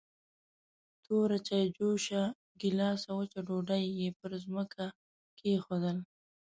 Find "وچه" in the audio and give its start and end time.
3.21-3.39